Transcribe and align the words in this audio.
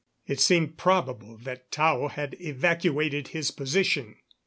It 0.25 0.39
seemed 0.39 0.79
probable 0.79 1.37
that 1.43 1.69
Tao 1.71 2.07
had 2.07 2.35
evacuated 2.39 3.27
his 3.27 3.51
position. 3.51 4.15